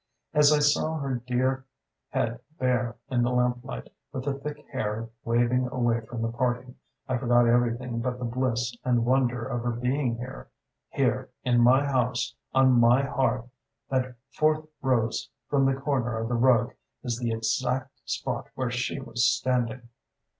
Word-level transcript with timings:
"As 0.33 0.51
I 0.51 0.57
saw 0.57 0.97
her 0.97 1.21
dear 1.27 1.63
head 2.09 2.39
bare 2.59 2.95
in 3.11 3.21
the 3.21 3.29
lamp 3.29 3.63
light, 3.63 3.93
with 4.11 4.25
the 4.25 4.33
thick 4.33 4.65
hair 4.71 5.09
waving 5.23 5.67
away 5.71 6.01
from 6.07 6.23
the 6.23 6.31
parting, 6.31 6.75
I 7.07 7.19
forgot 7.19 7.45
everything 7.45 7.99
but 7.99 8.17
the 8.17 8.25
bliss 8.25 8.75
and 8.83 9.05
wonder 9.05 9.45
of 9.45 9.61
her 9.61 9.69
being 9.73 10.17
here 10.17 10.49
here, 10.89 11.29
in 11.43 11.61
my 11.61 11.85
house, 11.85 12.33
on 12.51 12.79
my 12.79 13.03
hearth 13.03 13.45
that 13.91 14.15
fourth 14.31 14.65
rose 14.81 15.29
from 15.47 15.65
the 15.67 15.79
corner 15.79 16.17
of 16.17 16.29
the 16.29 16.33
rug 16.33 16.73
is 17.03 17.19
the 17.19 17.31
exact 17.31 17.91
spot 18.05 18.47
where 18.55 18.71
she 18.71 18.99
was 18.99 19.23
standing.... 19.23 19.87